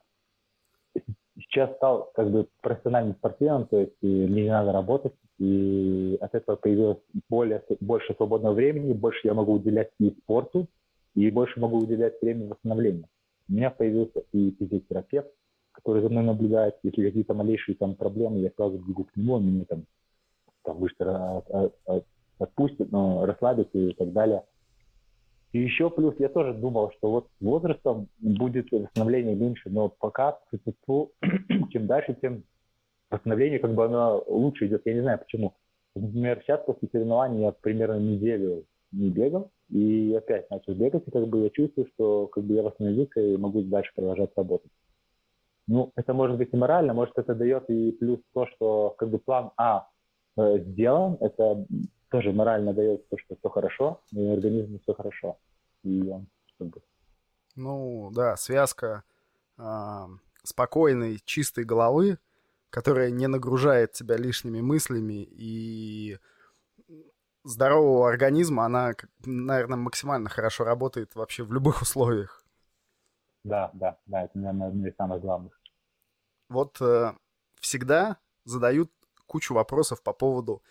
[1.37, 6.55] сейчас стал как бы профессиональным спортсменом, то есть мне не надо работать, и от этого
[6.55, 10.67] появилось более, больше свободного времени, больше я могу уделять и спорту,
[11.15, 13.07] и больше могу уделять времени восстановлению.
[13.49, 15.29] У меня появился и физиотерапевт,
[15.71, 19.45] который за мной наблюдает, если какие-то малейшие там проблемы, я сразу бегу к нему, он
[19.45, 19.85] меня там,
[20.63, 21.43] там быстро
[22.37, 24.43] отпустит, но расслабит и так далее.
[25.51, 30.39] И еще плюс я тоже думал, что вот возрастом будет восстановление меньше, но пока
[31.71, 32.43] чем дальше, тем
[33.11, 34.81] восстановление как бы оно лучше идет.
[34.85, 35.53] Я не знаю почему.
[35.95, 41.27] Например, сейчас после соревнований я примерно неделю не бегал, и опять начал бегать, и как
[41.27, 44.71] бы я чувствую, что как бы я восстановился и могу дальше продолжать работать.
[45.67, 49.17] Ну, это может быть и морально, может это дает и плюс то, что как бы
[49.17, 49.87] план А
[50.37, 51.65] э, сделан, это
[52.09, 55.37] тоже морально дает то, что все хорошо, и организму все хорошо.
[55.83, 56.27] И он
[57.55, 59.03] Ну, да, связка
[59.57, 59.63] э,
[60.43, 62.19] спокойной, чистой головы,
[62.69, 66.17] которая не нагружает тебя лишними мыслями и
[67.43, 68.93] здорового организма, она,
[69.25, 72.43] наверное, максимально хорошо работает вообще в любых условиях.
[73.43, 75.59] Да, да, да, это, наверное, одно из самых главных.
[76.49, 77.13] Вот э,
[77.59, 78.91] всегда задают
[79.25, 80.63] кучу вопросов по поводу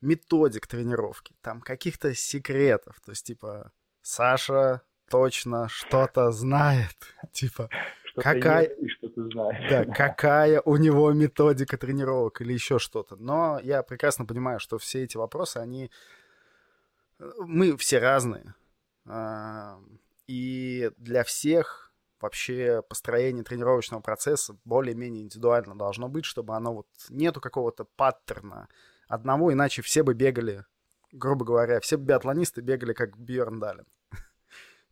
[0.00, 6.96] методик тренировки, там каких-то секретов, то есть типа Саша точно что-то знает,
[7.32, 7.68] типа
[8.12, 9.70] что какая и что ты знаешь.
[9.70, 13.16] Да, какая у него методика тренировок или еще что-то.
[13.16, 15.90] Но я прекрасно понимаю, что все эти вопросы, они
[17.38, 18.54] мы все разные.
[19.06, 19.78] А,
[20.26, 27.40] и для всех вообще построение тренировочного процесса более-менее индивидуально должно быть, чтобы оно вот нету
[27.40, 28.68] какого-то паттерна
[29.08, 30.64] одного, иначе все бы бегали,
[31.10, 33.86] грубо говоря, все бы биатлонисты бегали как Бьерн Далин.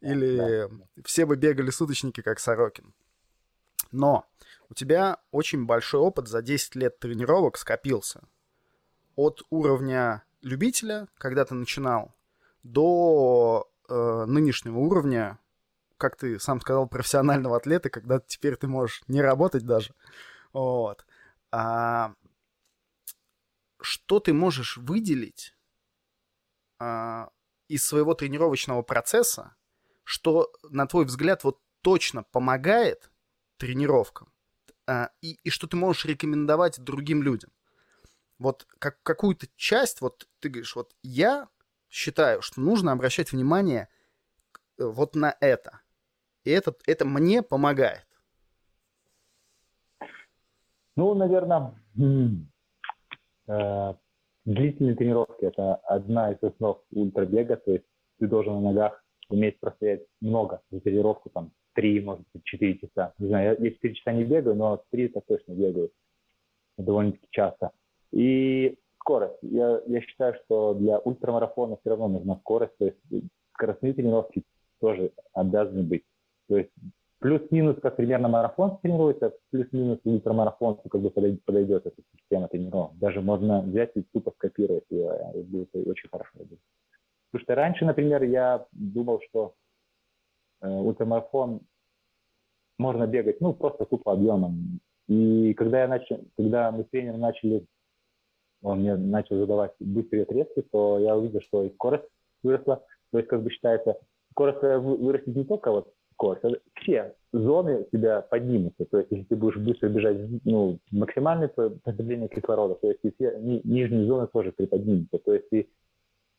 [0.00, 0.68] Или
[1.04, 2.94] все бы бегали суточники, как Сорокин.
[3.92, 4.26] Но
[4.68, 8.22] у тебя очень большой опыт за 10 лет тренировок скопился.
[9.16, 12.14] От уровня любителя, когда ты начинал,
[12.62, 15.38] до э, нынешнего уровня,
[15.96, 19.94] как ты сам сказал, профессионального атлета, когда теперь ты можешь не работать даже.
[20.52, 21.04] Вот.
[21.52, 22.14] А,
[23.80, 25.56] что ты можешь выделить
[26.78, 27.30] а,
[27.68, 29.56] из своего тренировочного процесса,
[30.04, 33.10] что, на твой взгляд, вот точно помогает
[33.60, 34.32] тренировкам,
[34.86, 37.52] а, и, и что ты можешь рекомендовать другим людям?
[38.38, 41.48] Вот как, какую-то часть, вот ты говоришь, вот я
[41.90, 43.88] считаю, что нужно обращать внимание
[44.78, 45.80] э, вот на это.
[46.44, 48.06] И это, это мне помогает.
[50.96, 51.74] Ну, наверное,
[53.46, 53.94] э,
[54.46, 57.84] длительные тренировки– это одна из основ ультрабега, то есть
[58.18, 63.14] ты должен на ногах уметь простоять много за тренировку, там, 3, может быть, 4 часа.
[63.18, 65.90] Не знаю, я, я 4 часа не бегаю, но 3 это точно бегаю
[66.78, 67.70] довольно-таки часто.
[68.12, 69.38] И скорость.
[69.42, 72.98] Я, я считаю, что для ультрамарафона все равно нужна скорость, то есть
[73.54, 74.42] скоростные тренировки
[74.80, 76.04] тоже обязаны быть.
[76.48, 76.70] То есть
[77.18, 82.98] плюс-минус, как примерно марафон тренируется, плюс-минус ультрамарафон как бы подойдет, подойдет эта система тренировок.
[82.98, 86.30] Даже можно взять и тупо скопировать ее, и будет очень хорошо.
[86.38, 89.54] Потому что раньше, например, я думал, что
[90.60, 91.60] э, ультрамарафон
[92.78, 94.80] можно бегать, ну, просто тупо объемом.
[95.08, 97.66] И когда я начал, когда мы с тренером начали
[98.62, 102.04] он мне начал задавать быстрые отрезки, то я увидел, что и скорость
[102.42, 102.84] выросла.
[103.10, 103.96] То есть, как бы считается,
[104.32, 108.84] скорость вырастет не только вот скорость, а все зоны тебя поднимутся.
[108.84, 113.38] То есть, если ты будешь быстро бежать, ну, максимальное потребление кислорода, то есть, и все
[113.38, 115.18] ни, нижние зоны тоже приподнимутся.
[115.18, 115.68] То есть, и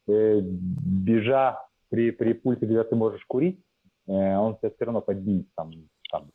[0.08, 3.71] э, бежа при, при пульсе, когда ты можешь курить, э,
[4.14, 5.72] он тебя все равно поднимет там,
[6.12, 6.30] там,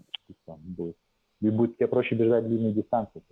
[0.45, 0.97] там будет.
[1.41, 3.23] И будет тебе проще бежать длинные дистанции.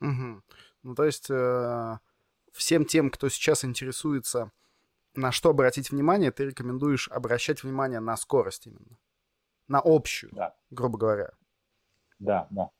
[0.00, 0.42] Угу.
[0.84, 1.98] Ну, то есть э,
[2.52, 4.52] всем тем, кто сейчас интересуется,
[5.14, 8.98] на что обратить внимание, ты рекомендуешь обращать внимание на скорость именно.
[9.66, 10.54] На общую, да.
[10.70, 11.30] грубо говоря.
[12.18, 12.70] Да, да.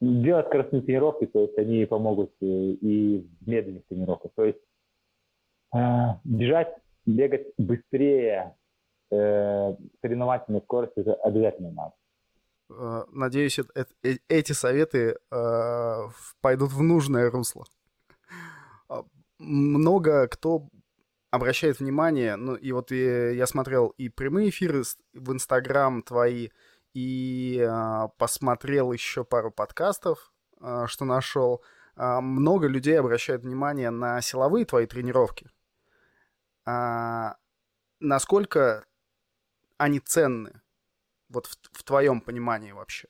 [0.00, 4.32] Делать скоростные тренировки, то есть они помогут э, и в медленных тренировках.
[4.34, 4.58] То есть
[5.74, 5.78] э,
[6.24, 8.56] бежать, бегать быстрее
[9.10, 11.92] э, скорости это обязательно надо.
[12.70, 13.84] Э, надеюсь, э,
[14.28, 16.08] эти советы э,
[16.40, 17.64] пойдут в нужное русло.
[18.88, 19.04] А,
[19.38, 20.68] много кто
[21.30, 24.82] обращает внимание, ну и вот я смотрел и прямые эфиры
[25.14, 26.48] в Инстаграм твои,
[26.92, 27.64] и
[28.18, 30.32] посмотрел еще пару подкастов,
[30.86, 31.62] что нашел.
[32.00, 35.50] А, много людей обращают внимание на силовые твои тренировки.
[36.64, 37.36] А,
[38.00, 38.86] насколько
[39.80, 40.60] они ценны
[41.30, 43.08] вот в, в твоем понимании вообще?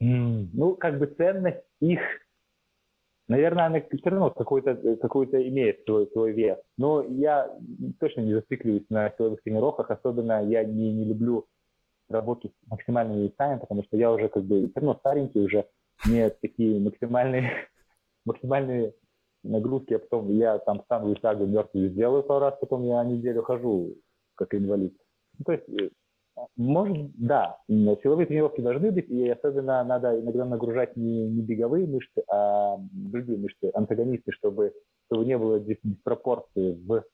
[0.00, 2.00] Ну, как бы ценность их,
[3.26, 6.58] наверное, она все равно какой-то какой имеет свой, свой вес.
[6.78, 7.54] Но я
[8.00, 11.46] точно не зацикливаюсь на силовых тренировках, особенно я не, не люблю
[12.08, 15.68] работу с максимальными весами, потому что я уже как бы все равно старенький уже,
[16.06, 17.52] мне такие максимальные,
[18.24, 18.94] максимальные
[19.42, 23.42] нагрузки, а потом я там стану и шагу мертвый сделаю пару раз, потом я неделю
[23.42, 23.94] хожу
[24.34, 24.96] как инвалид.
[25.38, 25.90] Ну, то есть, э,
[26.56, 32.22] может, да, силовые тренировки должны быть, и особенно надо иногда нагружать не, не беговые мышцы,
[32.30, 34.72] а другие мышцы, антагонисты, чтобы,
[35.06, 37.04] чтобы не было диспропорции в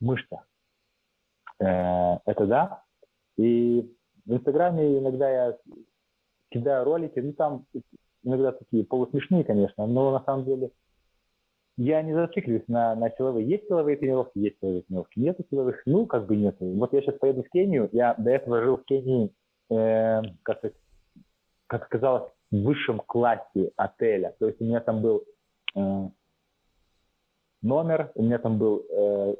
[0.00, 0.46] мышцах.
[1.60, 2.82] Э, это да.
[3.36, 3.94] И
[4.26, 5.58] в Инстаграме иногда я
[6.50, 7.64] кидаю ролики, ну там
[8.22, 10.70] иногда такие полусмешные, конечно, но на самом деле
[11.82, 13.48] я не зацикливаюсь на, на силовые.
[13.48, 15.18] Есть силовые тренировки, есть силовые тренировки.
[15.18, 16.66] Нету силовых, ну, как бы нету.
[16.66, 19.32] Вот я сейчас поеду в Кению, я до этого жил в Кении,
[19.70, 20.60] э, как,
[21.68, 24.34] как сказалось, в высшем классе отеля.
[24.38, 25.24] То есть у меня там был
[25.74, 26.08] э,
[27.62, 29.36] номер, у меня там был э,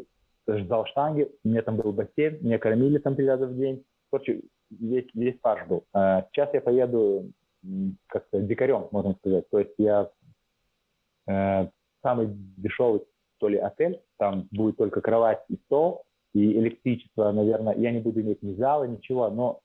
[0.48, 3.85] ждал штанги, у меня там был бассейн, меня кормили там три раза в день.
[4.11, 5.85] Короче, весь, весь паш был.
[5.92, 7.33] А сейчас я поеду
[8.07, 9.44] как-то дикарем, можно сказать.
[9.50, 10.11] То есть я
[11.29, 11.68] э,
[12.03, 13.03] самый дешевый
[13.39, 18.21] то ли отель, там будет только кровать и стол, и электричество, наверное, я не буду
[18.21, 19.61] иметь ни зала, ничего, но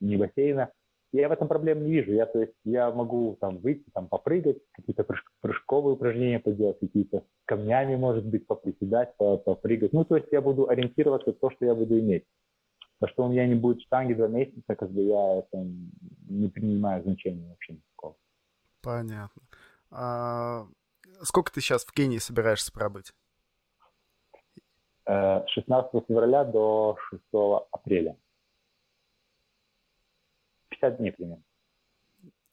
[0.00, 0.72] ни бассейна.
[1.12, 2.12] Я в этом проблем не вижу.
[2.12, 5.06] Я, то есть, я могу там выйти, там попрыгать, какие-то
[5.40, 9.92] прыжковые упражнения поделать, какие-то камнями, может быть, поприседать, попрыгать.
[9.92, 12.24] Ну, то есть я буду ориентироваться в то, что я буду иметь.
[13.00, 15.66] То, что у меня не будет штанги два месяца, как бы я это
[16.28, 18.16] не принимаю значения вообще никакого.
[18.82, 19.42] Понятно.
[19.90, 20.66] А
[21.22, 23.12] сколько ты сейчас в Кении собираешься пробыть?
[25.06, 27.22] 16 э, февраля до 6
[27.70, 28.16] апреля.
[30.68, 31.42] 50 дней примерно.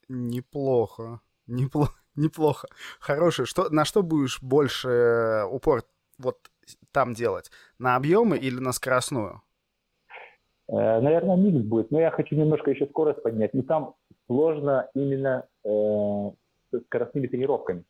[0.07, 1.19] Неплохо.
[1.47, 1.93] Неплохо.
[2.15, 2.67] Неплохо.
[2.99, 3.45] Хороший.
[3.45, 5.83] Что, на что будешь больше э, упор
[6.17, 6.37] вот
[6.91, 7.51] там делать?
[7.77, 9.41] На объемы или на скоростную?
[10.67, 11.91] Э, наверное, микс будет.
[11.91, 13.53] Но я хочу немножко еще скорость поднять.
[13.53, 13.95] Но там
[14.27, 16.31] сложно именно э,
[16.71, 17.83] с скоростными тренировками.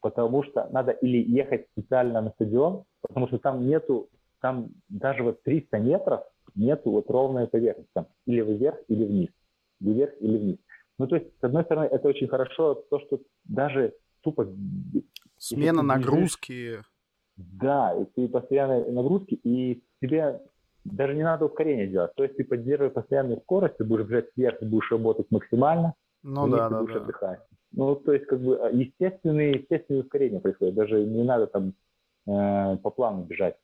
[0.00, 4.08] Потому что надо или ехать специально на стадион, потому что там нету,
[4.40, 6.22] там даже вот 300 метров
[6.54, 7.90] нету вот ровной поверхности.
[7.94, 9.28] Там или вверх, или вниз
[9.80, 10.56] вверх или вниз.
[10.98, 14.46] Ну, то есть, с одной стороны, это очень хорошо, то, что даже тупо...
[15.38, 16.80] Смена нагрузки.
[17.36, 20.42] Да, и ты постоянно нагрузки, и тебе
[20.84, 22.14] даже не надо ускорение делать.
[22.14, 26.46] То есть ты поддерживаешь постоянную скорость, ты будешь бежать вверх, ты будешь работать максимально, ну,
[26.48, 27.00] да, ты да, будешь да.
[27.00, 27.40] отдыхать.
[27.72, 30.74] Ну, то есть, как бы, а, естественные, естественные ускорения происходят.
[30.74, 31.74] Даже не надо там
[32.26, 33.56] э, по плану бежать.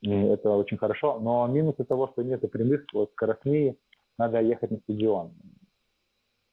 [0.00, 1.20] И это очень хорошо.
[1.20, 3.76] Но минусы того, что нет прямых, вот скоростные,
[4.18, 5.32] надо ехать на стадион.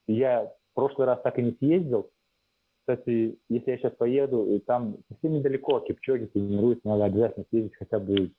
[0.08, 2.12] Я в прошлый раз так и не съездил.
[2.82, 8.00] Кстати, если я сейчас поеду, и там совсем недалеко Кипчоги тренируется, надо обязательно съездить хотя
[8.00, 8.32] бы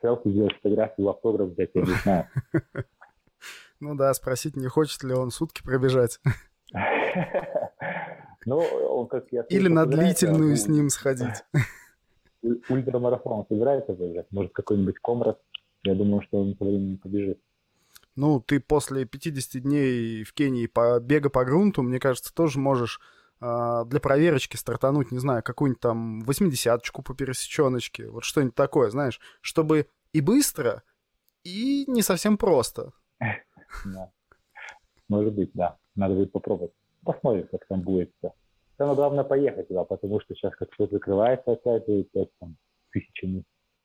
[0.00, 2.26] селфи, сделать фотографию, автограф взять, я не знаю.
[3.82, 6.20] Ну да, спросить, не хочет ли он сутки пробежать.
[8.46, 9.42] Ну, он как я...
[9.42, 11.44] Или на длительную с ним сходить.
[12.70, 14.28] Ультрамарафон собирается бежать?
[14.30, 15.38] Может, какой-нибудь комрад?
[15.82, 17.38] Я думаю, что он по времени побежит
[18.16, 23.00] ну, ты после 50 дней в Кении по бега по грунту, мне кажется, тоже можешь
[23.40, 29.20] э, для проверочки стартануть, не знаю, какую-нибудь там 80-очку по пересеченочке, вот что-нибудь такое, знаешь,
[29.40, 30.82] чтобы и быстро,
[31.44, 32.92] и не совсем просто.
[33.84, 34.10] Да.
[35.08, 35.78] Может быть, да.
[36.00, 36.72] Надо будет попробовать.
[37.04, 38.32] Посмотрим, как там будет все.
[38.78, 42.56] Самое главное поехать туда, потому что сейчас как все закрывается опять, и опять там
[42.90, 43.44] тысячами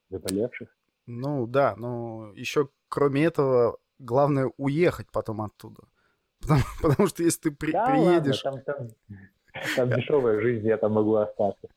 [0.10, 0.70] заболевших.
[1.08, 5.84] Ну да, но еще кроме этого главное уехать потом оттуда.
[6.42, 8.44] Потому, потому что если ты при, да, приедешь...
[8.46, 11.68] Ладно, там, там, там дешевая жизнь, я там могу остаться.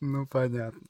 [0.00, 0.80] Ну, понятно.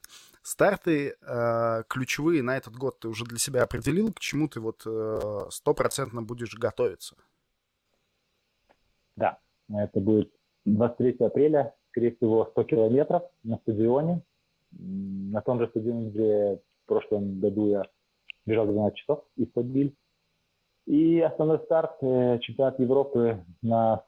[0.42, 4.82] Старты э, ключевые на этот год ты уже для себя определил, к чему ты вот
[4.86, 7.16] э, стопроцентно э, будешь готовиться?
[9.16, 9.38] Да,
[9.68, 10.32] это будет
[10.64, 14.22] 23 апреля, скорее всего, 100 километров на стадионе.
[14.72, 17.82] На том же стадионе, где в прошлом году я
[18.46, 19.94] бежал 12 часов из Подвиль.
[20.86, 24.04] И основной старт э, чемпионат Европы на,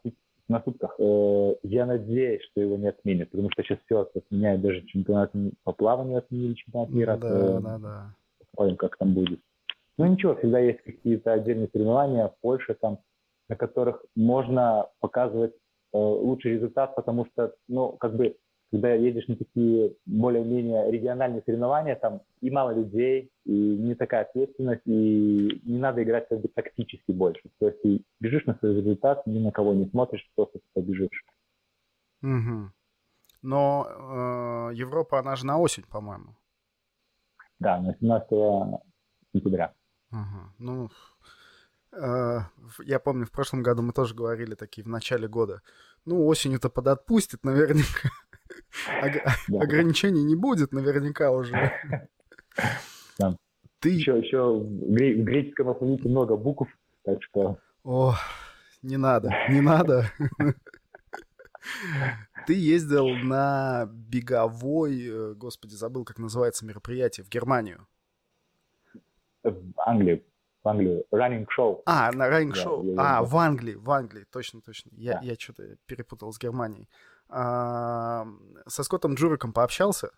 [0.53, 0.95] на сутках.
[0.99, 5.33] Э, я надеюсь, что его не отменят, потому что сейчас все отменяют, даже чемпионат
[5.65, 7.17] по плаванию отменили чемпионат мира.
[7.17, 8.15] Да, э, да, да.
[8.39, 9.41] Посмотрим, как там будет.
[9.99, 12.99] Ну ничего, всегда есть какие-то отдельные соревнования в Польше, там,
[13.49, 15.53] на которых можно показывать
[15.93, 18.37] э, лучший результат, потому что, ну, как бы
[18.73, 24.81] когда едешь на такие более-менее региональные соревнования, там и мало людей, и не такая ответственность,
[24.87, 27.43] и не надо играть как бы тактически больше.
[27.59, 31.23] То есть ты бежишь на свой результат, ни на кого не смотришь, просто побежишь.
[32.23, 32.73] Угу.
[33.43, 36.35] Но э, Европа, она же на осень, по-моему.
[37.59, 38.81] Да, на 17
[39.35, 39.75] сентября.
[40.11, 40.55] Ага.
[40.59, 40.89] Ну,
[41.93, 42.39] э,
[42.85, 45.61] я помню, в прошлом году мы тоже говорили такие в начале года.
[46.07, 48.09] Ну, осенью-то подотпустит наверняка.
[49.01, 51.73] Ограничений не будет наверняка уже.
[53.81, 53.91] Ты...
[53.91, 56.69] Еще, еще в греческом алфавите много букв,
[57.03, 57.59] так что...
[57.83, 58.15] О,
[58.81, 60.07] не надо, не надо.
[62.47, 67.87] Ты ездил на беговой, э, господи, забыл, как называется мероприятие, в Германию.
[69.43, 70.23] В Англию.
[70.63, 71.05] в Англию.
[71.13, 71.83] Running Show.
[71.87, 72.95] А, на Running да, Show.
[72.99, 74.91] А, в Англии, в Англии, точно, точно.
[74.93, 75.21] Я, да.
[75.23, 76.89] я что-то перепутал с Германией.
[77.33, 80.11] Со Скоттом Джуриком пообщался?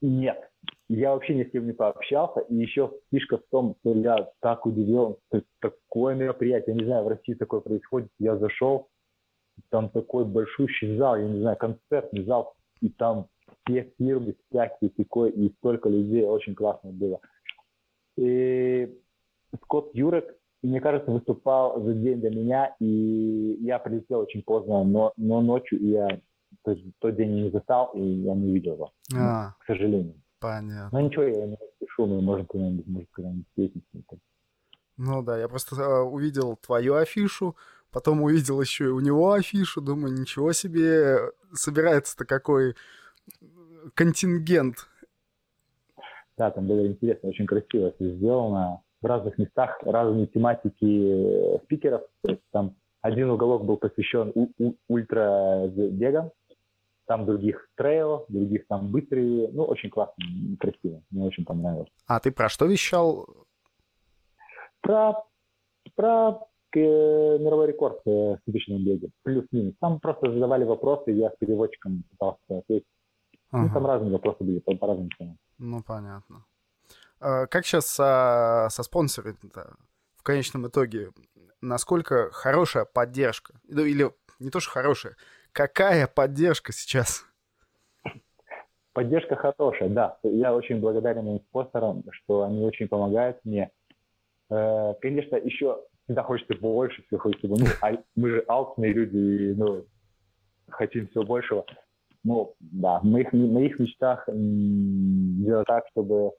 [0.00, 0.50] Нет,
[0.88, 2.40] я вообще ни с кем не пообщался.
[2.40, 7.04] И еще фишка в том, что я так удивлен, что такое мероприятие, я не знаю,
[7.04, 8.10] в России такое происходит.
[8.18, 8.88] Я зашел,
[9.68, 13.28] там такой большущий зал, я не знаю, концертный зал, и там
[13.64, 17.20] все фирмы всякие, такой, и столько людей, очень классно было.
[18.16, 19.00] И
[19.62, 25.12] Скотт Юрек, мне кажется, выступал за день до меня, и я прилетел очень поздно, но,
[25.16, 26.20] но ночью я
[26.64, 30.14] то есть тот день я не застал, и я не видел его, а, к сожалению.
[30.38, 30.88] Понятно.
[30.92, 34.18] Но ничего, я не пишу, мы можем когда-нибудь, может, когда-нибудь встретиться.
[34.96, 37.56] Ну да, я просто uh, увидел твою афишу,
[37.90, 41.18] потом увидел еще и у него афишу, думаю, ничего себе,
[41.52, 42.74] собирается-то какой
[43.94, 44.88] контингент.
[46.36, 48.82] Да, там было интересно, очень красиво все сделано.
[49.02, 52.02] В разных местах разные тематики спикеров.
[52.22, 54.32] То есть там один уголок был посвящен
[54.88, 56.30] ультра-бегам,
[57.06, 59.48] там других трейл, других там быстрые.
[59.52, 60.24] Ну, очень классно,
[60.58, 61.02] красиво.
[61.10, 61.90] Мне очень понравилось.
[62.06, 63.26] А ты про что вещал?
[64.80, 65.24] Про,
[65.96, 69.10] про э, мировой рекорд э, в тысячном беге.
[69.24, 69.74] Плюс-минус.
[69.80, 72.86] Там просто задавали вопросы, я с переводчиком пытался ответить.
[73.50, 73.64] Ага.
[73.64, 75.38] Ну, там разные вопросы были по, по разным темам.
[75.58, 76.44] Ну, понятно.
[77.22, 79.36] А, как сейчас со, со спонсорами
[80.16, 81.10] в конечном итоге?
[81.60, 83.54] Насколько хорошая поддержка?
[83.68, 84.10] Ну, или
[84.40, 85.16] не то, что хорошая,
[85.52, 87.26] Какая поддержка сейчас?
[88.94, 90.16] Поддержка хорошая, да.
[90.22, 93.70] Я очень благодарен моим спонсорам, что они очень помогают мне.
[94.50, 99.54] Э, конечно, еще всегда хочется больше, все хочется, ну, а мы же алчные люди, и,
[99.54, 99.84] ну,
[100.68, 101.64] хотим все большего.
[102.24, 106.32] Ну, да, в моих, в моих мечтах сделать так, чтобы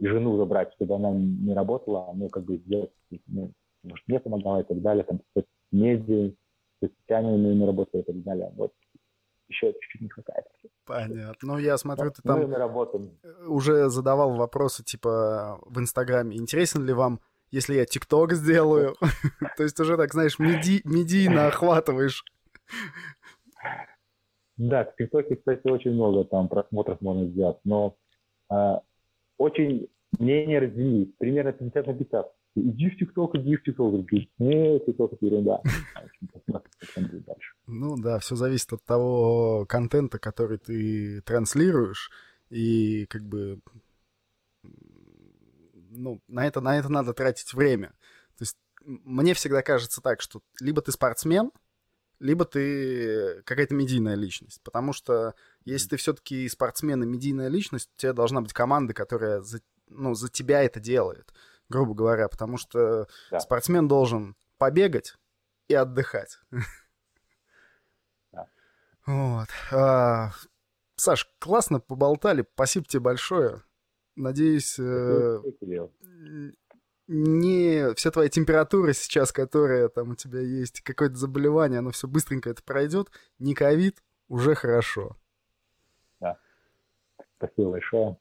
[0.00, 2.90] жену забрать, чтобы она не работала, ну, как бы сделать,
[3.26, 5.20] ну, может, мне помогала и так далее, там,
[5.72, 6.32] медиа,
[6.80, 8.52] соцсетями не работаю и так далее.
[8.56, 8.72] Вот
[9.48, 10.44] еще чуть-чуть не хватает.
[10.84, 11.36] Понятно.
[11.42, 16.36] Ну, я смотрю, ты там мы уже задавал вопросы, типа, в Инстаграме.
[16.36, 17.20] Интересен ли вам,
[17.50, 18.94] если я ТикТок сделаю?
[19.56, 22.24] То есть уже, так знаешь, медийно охватываешь.
[24.56, 27.94] Да, в ТикТоке, кстати, очень много там просмотров можно сделать, но
[28.48, 28.80] а,
[29.38, 32.26] очень мнение разделились, примерно 50 на 50
[32.56, 34.10] иди в ТикТок, иди в ТикТок.
[34.38, 35.60] Нет, ТикТок это ерунда.
[37.66, 42.10] Ну да, все зависит от того контента, который ты транслируешь,
[42.48, 43.60] и как бы
[45.90, 47.88] ну, на это, на это надо тратить время.
[48.36, 51.50] То есть мне всегда кажется так, что либо ты спортсмен,
[52.18, 54.60] либо ты какая-то медийная личность.
[54.62, 59.40] Потому что если ты все-таки спортсмен и медийная личность, у тебя должна быть команда, которая
[59.40, 61.32] за, ну, за тебя это делает
[61.68, 63.40] грубо говоря, потому что да.
[63.40, 65.16] спортсмен должен побегать
[65.68, 66.38] и отдыхать.
[68.32, 68.48] Да.
[69.06, 69.48] Вот.
[69.72, 70.32] А,
[70.96, 72.44] Саш, классно поболтали.
[72.54, 73.62] Спасибо тебе большое.
[74.16, 75.40] Надеюсь, э,
[77.08, 82.50] не вся твоя температура сейчас, которая там у тебя есть, какое-то заболевание, оно все быстренько
[82.50, 83.10] это пройдет.
[83.38, 85.16] Не ковид, уже хорошо.
[86.20, 86.38] Да.
[87.36, 88.16] Спасибо большое.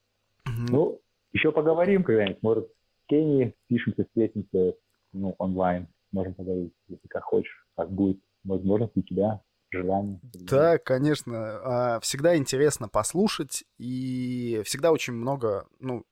[0.48, 0.68] Mm-hmm.
[0.70, 1.02] Ну,
[1.34, 2.44] еще поговорим когда-нибудь.
[2.44, 2.72] Может,
[3.08, 4.76] Кении, пишемся, встретимся,
[5.14, 10.20] ну, онлайн, можем поговорить, если как хочешь, как будет возможность у тебя, желание.
[10.34, 11.96] Да, конечно.
[11.96, 16.06] А, всегда интересно послушать, и всегда очень много, ну,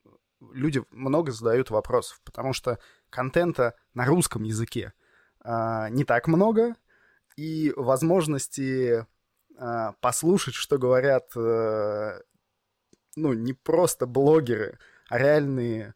[0.51, 2.79] люди много задают вопросов, потому что
[3.09, 4.93] контента на русском языке
[5.41, 6.75] а, не так много,
[7.35, 9.05] и возможности
[9.57, 12.19] а, послушать, что говорят, э,
[13.15, 14.79] ну, не просто блогеры,
[15.09, 15.93] а реальные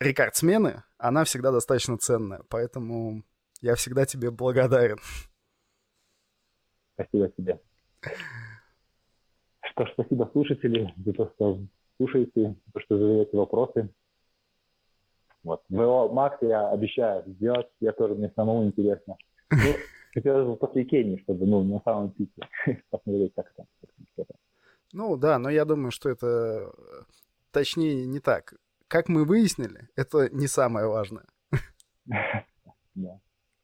[0.00, 2.42] рекордсмены, она всегда достаточно ценная.
[2.48, 3.24] Поэтому
[3.60, 4.98] я всегда тебе благодарен.
[6.94, 7.60] Спасибо тебе.
[9.62, 11.60] Что ж, спасибо слушатели за то, что
[11.96, 13.88] слушаете, то, что задаете вопросы.
[15.42, 15.62] Вот.
[15.68, 19.16] ВО Макс я обещаю сделать, я тоже, мне самому интересно.
[19.50, 19.74] Ну,
[20.14, 22.42] хотелось бы после Кении, чтобы, ну, на самом пике
[22.90, 23.66] посмотреть, как там.
[24.92, 26.72] Ну, да, но я думаю, что это
[27.50, 28.54] точнее не так
[28.94, 31.26] как мы выяснили, это не самое важное.
[32.94, 33.18] Да.